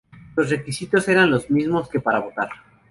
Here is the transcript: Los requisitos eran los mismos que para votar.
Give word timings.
Los 0.35 0.49
requisitos 0.49 1.07
eran 1.09 1.29
los 1.29 1.51
mismos 1.51 1.87
que 1.87 1.99
para 1.99 2.21
votar. 2.21 2.49